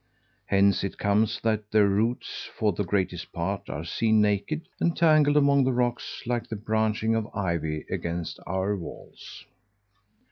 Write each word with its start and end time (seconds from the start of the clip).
Hence 0.47 0.83
it 0.83 0.97
comes 0.97 1.39
that 1.41 1.69
their 1.69 1.87
roots, 1.87 2.49
for 2.57 2.73
the 2.73 2.83
greatest 2.83 3.31
part, 3.31 3.69
are 3.69 3.85
seen 3.85 4.19
naked, 4.19 4.67
entangled 4.81 5.37
among 5.37 5.63
the 5.63 5.73
rocks 5.73 6.23
like 6.25 6.47
the 6.49 6.55
branching 6.55 7.13
of 7.13 7.27
ivy 7.35 7.85
against 7.87 8.39
our 8.47 8.75
walls. 8.75 9.45